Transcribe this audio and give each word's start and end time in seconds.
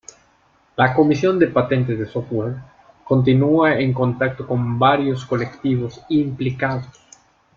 La 0.77 0.95
Comisión 0.95 1.37
de 1.37 1.45
Patentes 1.45 1.99
de 1.99 2.07
Software 2.07 2.55
continúa 3.03 3.79
en 3.79 3.93
contacto 3.93 4.47
con 4.47 4.79
varios 4.79 5.23
colectivos 5.27 6.01
implicados. 6.09 6.87